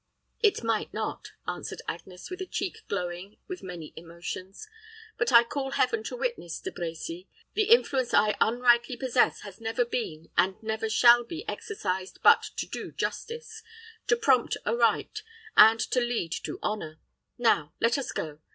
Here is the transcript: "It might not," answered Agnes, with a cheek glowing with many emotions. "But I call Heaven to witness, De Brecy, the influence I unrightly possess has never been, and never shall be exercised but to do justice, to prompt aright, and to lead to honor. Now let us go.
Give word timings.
"It 0.39 0.63
might 0.63 0.91
not," 0.95 1.33
answered 1.47 1.83
Agnes, 1.87 2.31
with 2.31 2.41
a 2.41 2.47
cheek 2.47 2.79
glowing 2.87 3.37
with 3.47 3.61
many 3.61 3.93
emotions. 3.95 4.67
"But 5.15 5.31
I 5.31 5.43
call 5.43 5.73
Heaven 5.73 6.01
to 6.05 6.15
witness, 6.17 6.59
De 6.59 6.71
Brecy, 6.71 7.27
the 7.53 7.65
influence 7.65 8.11
I 8.11 8.33
unrightly 8.41 8.97
possess 8.97 9.41
has 9.41 9.61
never 9.61 9.85
been, 9.85 10.31
and 10.35 10.55
never 10.63 10.89
shall 10.89 11.23
be 11.23 11.47
exercised 11.47 12.17
but 12.23 12.41
to 12.57 12.65
do 12.65 12.91
justice, 12.91 13.61
to 14.07 14.15
prompt 14.17 14.57
aright, 14.65 15.21
and 15.55 15.79
to 15.91 15.99
lead 15.99 16.31
to 16.45 16.57
honor. 16.63 16.99
Now 17.37 17.75
let 17.79 17.99
us 17.99 18.11
go. 18.11 18.39